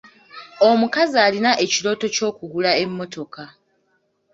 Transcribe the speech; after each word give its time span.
Omukazi 0.69 1.17
alina 1.25 1.51
ekirooto 1.63 2.05
ky'okugula 2.15 2.71
emmotoka. 2.83 3.43